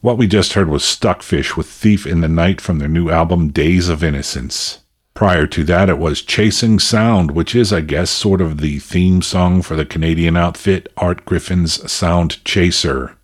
What 0.07 0.19
we 0.19 0.29
just 0.29 0.53
heard 0.53 0.69
was 0.69 0.85
Stuckfish 0.85 1.57
with 1.57 1.67
Thief 1.67 2.07
in 2.07 2.21
the 2.21 2.29
Night 2.29 2.61
from 2.61 2.79
their 2.79 2.87
new 2.87 3.11
album 3.11 3.49
Days 3.49 3.89
of 3.89 4.05
Innocence. 4.05 4.79
Prior 5.15 5.49
to 5.49 5.65
that, 5.65 5.89
it 5.89 5.99
was 5.99 6.23
Chasing 6.23 6.79
Sound, 6.79 7.33
which 7.33 7.57
is, 7.57 7.73
I 7.73 7.81
guess, 7.81 8.09
sort 8.09 8.41
of 8.41 8.61
the 8.61 8.79
theme 8.79 9.21
song 9.21 9.63
for 9.63 9.75
the 9.75 9.85
Canadian 9.85 10.37
outfit 10.37 10.93
Art 10.97 11.25
Griffin's 11.25 11.91
Sound 11.91 12.45
Chaser. 12.45 13.17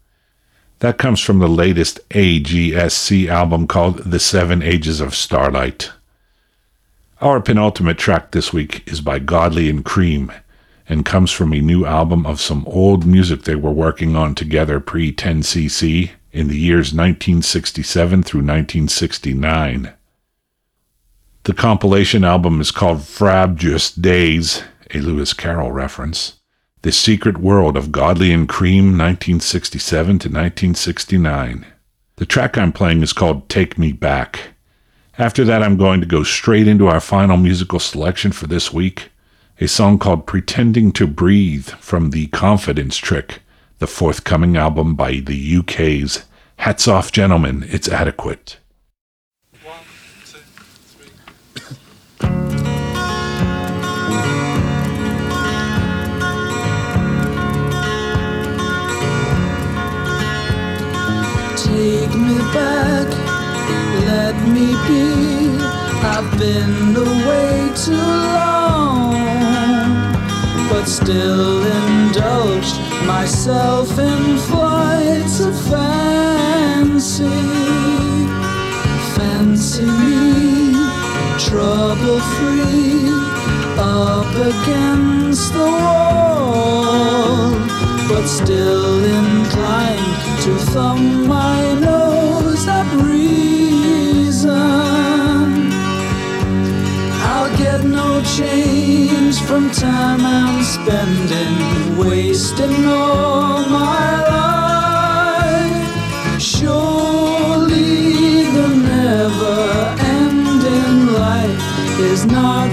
That 0.80 0.98
comes 0.98 1.20
from 1.20 1.38
the 1.38 1.46
latest 1.46 2.00
AGSC 2.08 3.28
album 3.28 3.68
called 3.68 3.98
The 3.98 4.18
Seven 4.18 4.60
Ages 4.60 5.00
of 5.00 5.14
Starlight. 5.14 5.92
Our 7.20 7.40
penultimate 7.40 7.98
track 7.98 8.32
this 8.32 8.52
week 8.52 8.82
is 8.88 9.00
by 9.00 9.20
Godley 9.20 9.70
and 9.70 9.84
Creme 9.84 10.32
and 10.88 11.04
comes 11.04 11.30
from 11.30 11.52
a 11.52 11.60
new 11.60 11.86
album 11.86 12.26
of 12.26 12.40
some 12.40 12.64
old 12.66 13.06
music 13.06 13.42
they 13.42 13.54
were 13.54 13.70
working 13.70 14.16
on 14.16 14.34
together 14.34 14.80
pre 14.80 15.12
10cc 15.12 16.10
in 16.32 16.48
the 16.48 16.58
years 16.58 16.92
1967 16.92 18.22
through 18.22 18.40
1969. 18.40 19.92
The 21.44 21.54
compilation 21.54 22.24
album 22.24 22.60
is 22.60 22.70
called 22.70 23.02
Frabjous 23.02 23.90
Days, 23.90 24.62
a 24.94 24.98
Lewis 24.98 25.34
Carroll 25.34 25.72
reference. 25.72 26.40
The 26.82 26.92
Secret 26.92 27.38
World 27.38 27.76
of 27.76 27.92
Godley 27.92 28.32
and 28.32 28.48
Creme, 28.48 28.98
1967 28.98 30.06
to 30.06 30.28
1969. 30.28 31.66
The 32.16 32.26
track 32.26 32.58
I'm 32.58 32.72
playing 32.72 33.02
is 33.02 33.12
called 33.12 33.48
Take 33.48 33.78
Me 33.78 33.92
Back. 33.92 34.54
After 35.18 35.44
that, 35.44 35.62
I'm 35.62 35.76
going 35.76 36.00
to 36.00 36.06
go 36.06 36.22
straight 36.22 36.66
into 36.66 36.88
our 36.88 37.00
final 37.00 37.36
musical 37.36 37.78
selection 37.78 38.32
for 38.32 38.46
this 38.46 38.72
week 38.72 39.10
a 39.62 39.68
song 39.68 39.96
called 39.96 40.26
Pretending 40.26 40.90
to 40.92 41.06
Breathe 41.06 41.68
from 41.68 42.10
The 42.10 42.26
Confidence 42.28 42.96
Trick, 42.96 43.42
the 43.82 43.86
forthcoming 43.88 44.56
album 44.56 44.94
by 44.94 45.14
the 45.14 45.56
UK's 45.58 46.24
Hats 46.58 46.86
Off 46.86 47.10
Gentlemen, 47.10 47.66
It's 47.68 47.88
Adequate. 47.88 48.58
Take 61.56 62.14
me 62.14 62.38
back, 62.54 63.08
let 64.06 64.36
me 64.46 64.76
be. 64.86 65.58
I've 66.04 66.30
been 66.38 66.94
away 66.94 67.72
too 67.74 67.96
long, 68.38 69.14
but 70.70 70.84
still 70.84 71.64
indulged 71.64 72.81
myself 73.12 73.90
in 73.98 74.38
flights 74.50 75.40
of 75.40 75.54
fancy. 75.70 77.40
Fancy 79.14 79.84
me, 79.84 80.72
trouble 81.46 82.20
free, 82.34 83.12
up 83.78 84.32
against 84.52 85.52
the 85.52 85.68
wall, 85.82 87.50
but 88.08 88.24
still 88.26 89.04
inclined 89.20 90.16
to 90.44 90.52
thumb 90.72 91.04
my 91.26 91.60
nose 91.88 92.66
at 92.66 92.88
reason. 93.10 94.50
I'll 97.32 97.52
get 97.58 97.80
no 97.84 98.22
change 98.36 99.36
from 99.42 99.70
time 99.70 100.22
I'm 100.24 100.61
spending, 100.84 101.96
wasting 101.96 102.86
all 102.86 103.64
my 103.68 104.10
life. 104.36 105.90
Surely 106.40 108.42
the 108.56 108.68
never 108.90 109.60
ending 110.16 111.14
life 111.14 112.00
is 112.00 112.26
not 112.26 112.71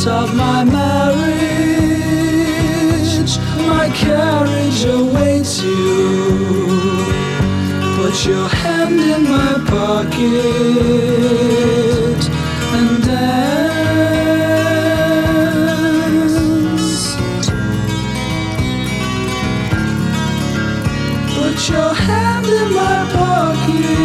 part 0.00 0.22
of 0.22 0.34
my 0.34 0.64
marriage. 0.64 1.30
My 3.66 3.88
carriage 3.94 4.84
awaits 4.84 5.62
you. 5.62 6.66
Put 7.96 8.26
your 8.26 8.48
hand 8.48 9.00
in 9.00 9.24
my 9.24 9.54
pocket 9.66 10.20
and 12.76 13.02
dance. 13.04 13.90
Put 21.34 21.68
your 21.68 21.94
hand 21.94 22.46
in 22.46 22.72
my 22.72 23.06
pocket 23.12 23.99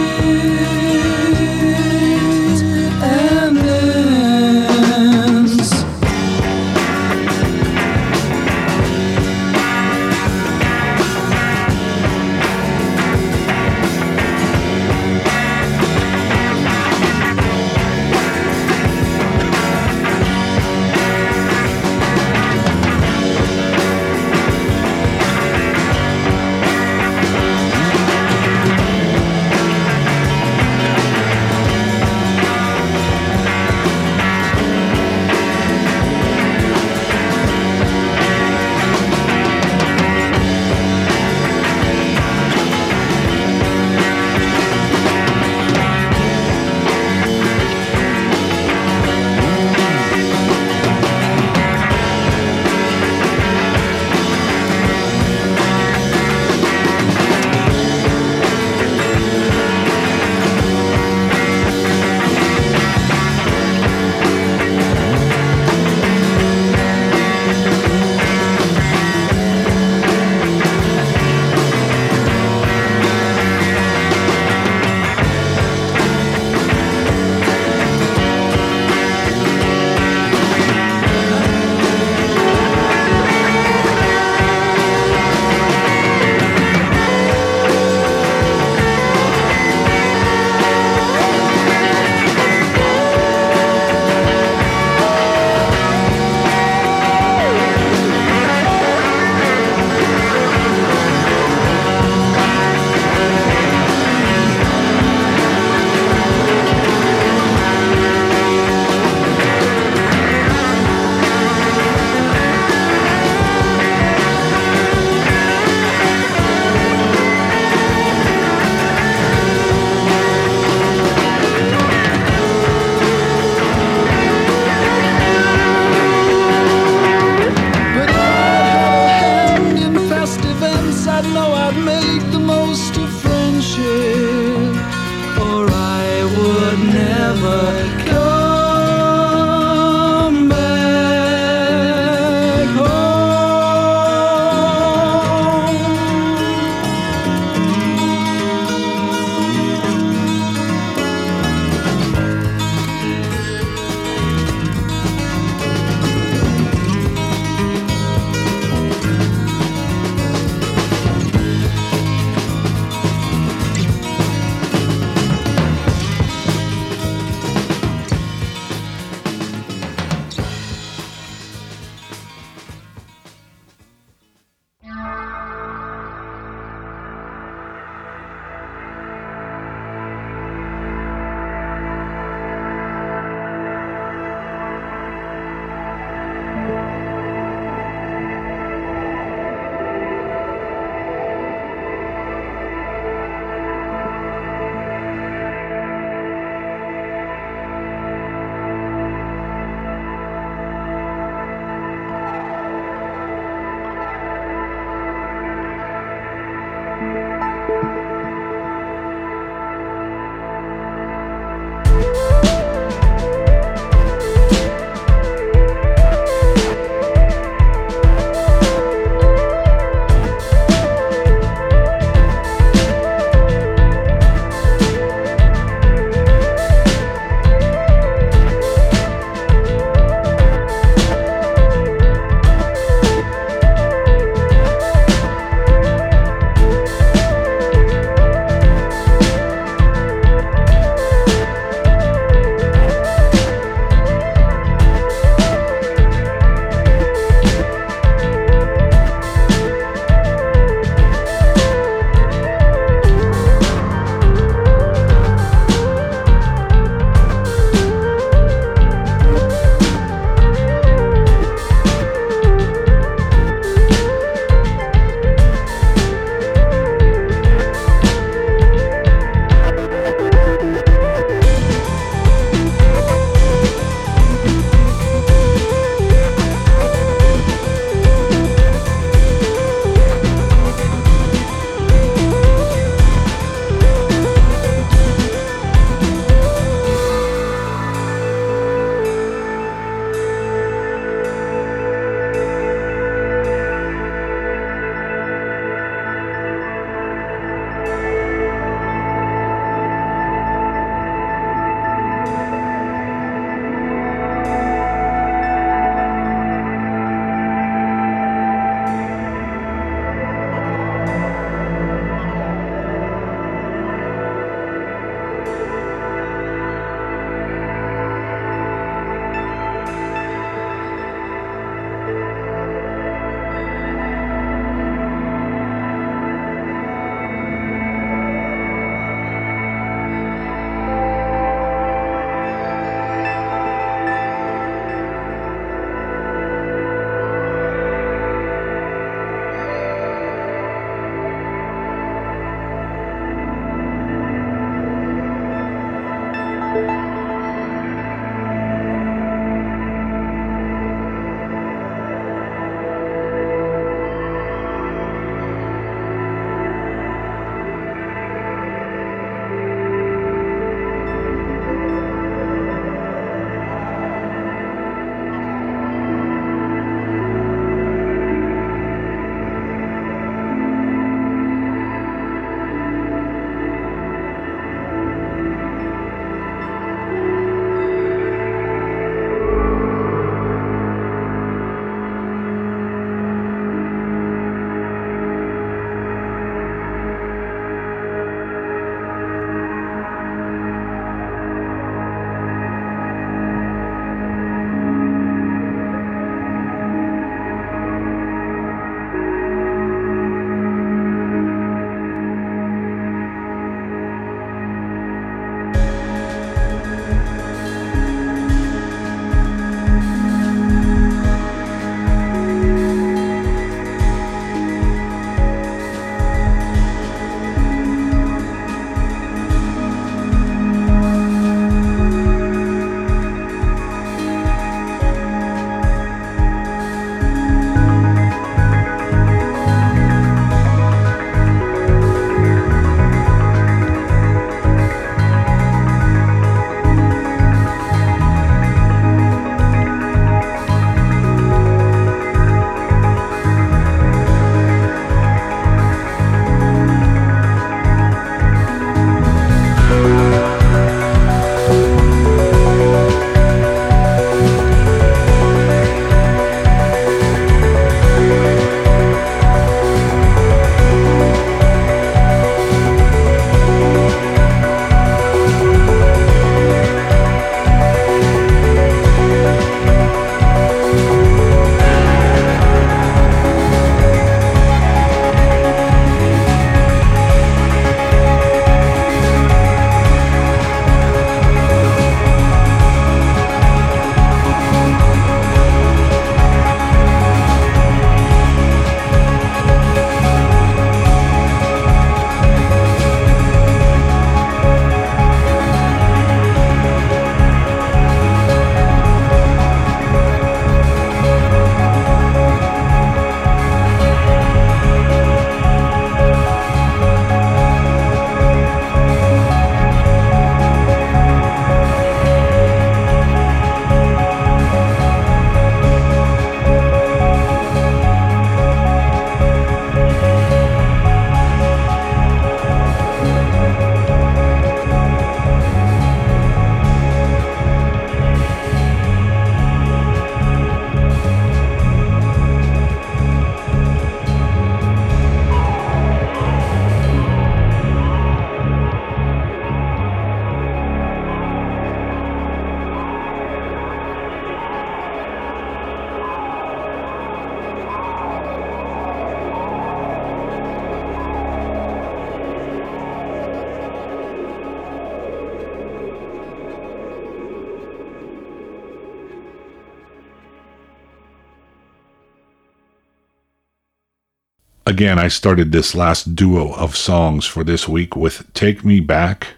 Again, 564.96 565.20
I 565.20 565.28
started 565.28 565.74
this 565.74 565.94
last 565.94 566.36
duo 566.38 566.74
of 566.74 566.96
songs 566.96 567.46
for 567.46 567.66
this 567.66 567.86
week 567.86 568.16
with 568.16 568.54
Take 568.54 568.86
Me 568.86 569.02
Back, 569.02 569.58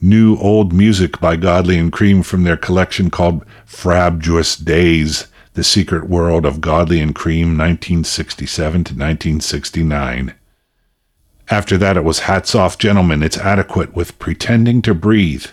new 0.00 0.38
old 0.38 0.72
music 0.72 1.20
by 1.20 1.36
Godley 1.36 1.76
and 1.76 1.92
Creme 1.92 2.22
from 2.22 2.44
their 2.44 2.56
collection 2.56 3.10
called 3.10 3.44
Frabjous 3.66 4.56
Days, 4.56 5.26
The 5.52 5.62
Secret 5.62 6.08
World 6.08 6.46
of 6.46 6.62
Godley 6.62 7.00
and 7.00 7.14
Creme 7.14 7.48
1967 7.48 8.72
to 8.84 8.94
1969. 8.94 10.32
After 11.50 11.76
that, 11.76 11.98
it 11.98 12.04
was 12.04 12.20
Hats 12.20 12.54
Off 12.54 12.78
Gentlemen, 12.78 13.22
It's 13.22 13.36
Adequate 13.36 13.94
with 13.94 14.18
Pretending 14.18 14.80
to 14.80 14.94
Breathe, 14.94 15.48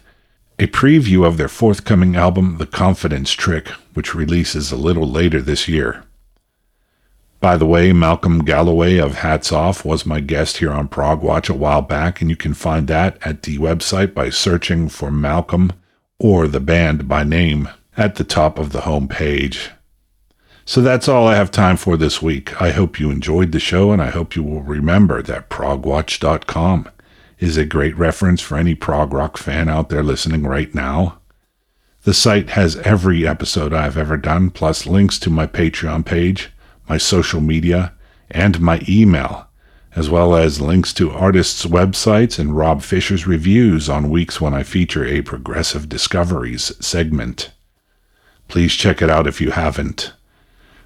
a 0.60 0.68
preview 0.68 1.28
of 1.28 1.36
their 1.36 1.50
forthcoming 1.50 2.16
album, 2.16 2.56
The 2.58 2.68
Confidence 2.68 3.34
Trick, 3.34 3.68
which 3.96 4.16
releases 4.16 4.72
a 4.72 4.78
little 4.78 5.12
later 5.12 5.42
this 5.42 5.68
year. 5.68 6.06
By 7.40 7.58
the 7.58 7.66
way, 7.66 7.94
Malcolm 7.94 8.44
Galloway 8.44 8.98
of 8.98 9.16
Hats 9.16 9.52
Off 9.52 9.86
was 9.86 10.06
my 10.06 10.20
guest 10.20 10.58
here 10.58 10.72
on 10.72 10.88
Prog 10.88 11.22
Watch 11.22 11.50
a 11.50 11.54
while 11.54 11.82
back, 11.82 12.22
and 12.22 12.30
you 12.30 12.36
can 12.36 12.54
find 12.54 12.88
that 12.88 13.18
at 13.26 13.44
the 13.44 13.58
website 13.58 14.14
by 14.14 14.30
searching 14.30 14.90
for 14.90 15.12
Malcolm 15.12 15.72
or 16.18 16.48
the 16.48 16.60
band 16.60 17.08
by 17.08 17.24
name 17.24 17.70
at 17.98 18.16
the 18.16 18.24
top 18.24 18.58
of 18.58 18.72
the 18.72 18.82
home 18.82 19.08
page. 19.08 19.70
So 20.66 20.82
that's 20.82 21.08
all 21.08 21.28
I 21.28 21.36
have 21.36 21.52
time 21.52 21.78
for 21.78 21.96
this 21.96 22.22
week. 22.22 22.60
I 22.60 22.72
hope 22.72 23.00
you 23.00 23.12
enjoyed 23.12 23.52
the 23.52 23.60
show, 23.60 23.92
and 23.92 24.02
I 24.02 24.10
hope 24.10 24.36
you 24.36 24.42
will 24.42 24.64
remember 24.64 25.22
that 25.22 25.50
progwatch.com 25.50 26.90
is 27.38 27.58
a 27.58 27.66
great 27.66 27.96
reference 27.98 28.42
for 28.42 28.58
any 28.58 28.74
prog 28.74 29.14
rock 29.14 29.38
fan 29.38 29.70
out 29.70 29.90
there 29.90 30.04
listening 30.04 30.44
right 30.48 30.74
now. 30.74 31.20
The 32.04 32.14
site 32.14 32.52
has 32.52 32.78
every 32.78 33.28
episode 33.28 33.74
I've 33.74 33.98
ever 33.98 34.18
done, 34.18 34.50
plus 34.50 34.88
links 34.88 35.20
to 35.20 35.30
my 35.30 35.46
Patreon 35.46 36.06
page 36.06 36.52
my 36.88 36.98
social 36.98 37.42
media, 37.42 37.94
and 38.30 38.60
my 38.60 38.82
email, 38.88 39.48
as 39.96 40.10
well 40.10 40.36
as 40.36 40.62
links 40.62 40.94
to 40.94 41.12
artists' 41.12 41.66
websites 41.66 42.38
and 42.38 42.58
Rob 42.58 42.82
Fisher's 42.82 43.26
reviews 43.26 43.88
on 43.90 44.10
weeks 44.10 44.42
when 44.42 44.54
I 44.54 44.64
feature 44.64 45.06
a 45.06 45.22
Progressive 45.22 45.88
Discoveries 45.88 46.74
segment. 46.86 47.52
Please 48.48 48.74
check 48.74 49.02
it 49.02 49.10
out 49.10 49.28
if 49.28 49.40
you 49.42 49.52
haven't. 49.52 50.14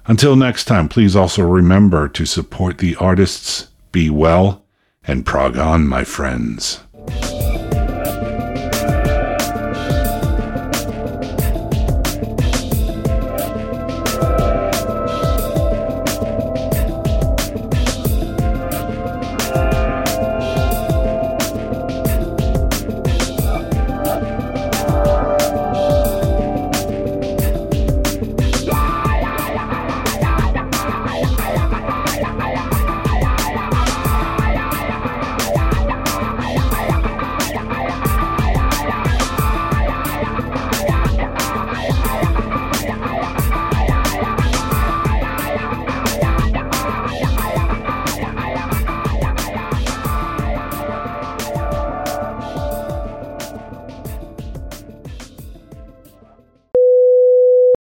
Until 0.06 0.36
next 0.36 0.64
time, 0.64 0.88
please 0.88 1.14
also 1.14 1.42
remember 1.42 2.08
to 2.08 2.24
support 2.24 2.78
the 2.78 2.96
artists, 2.96 3.68
be 3.92 4.10
well, 4.10 4.64
and 5.04 5.26
prog 5.26 5.56
on, 5.56 5.86
my 5.86 6.04
friends. 6.04 6.80